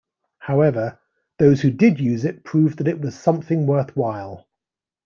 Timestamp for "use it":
1.99-2.43